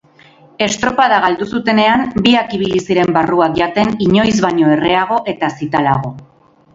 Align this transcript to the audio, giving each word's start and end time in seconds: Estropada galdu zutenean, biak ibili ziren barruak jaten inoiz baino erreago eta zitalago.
Estropada 0.67 1.17
galdu 1.25 1.45
zutenean, 1.57 2.01
biak 2.27 2.55
ibili 2.59 2.81
ziren 2.87 3.13
barruak 3.19 3.53
jaten 3.59 3.93
inoiz 4.09 4.33
baino 4.47 4.73
erreago 4.77 5.19
eta 5.35 5.51
zitalago. 5.59 6.15